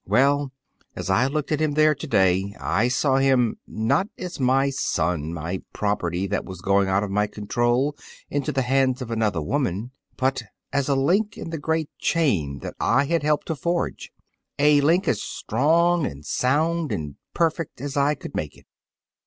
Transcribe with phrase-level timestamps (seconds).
[0.07, 0.51] Well,
[0.95, 5.31] as I looked at him there to day I saw him, not as my son,
[5.31, 7.95] my property that was going out of my control
[8.27, 10.41] into the hands of another woman, but
[10.73, 14.11] as a link in the great chain that I had helped to forge
[14.57, 18.65] a link as strong and sound and perfect as I could make it.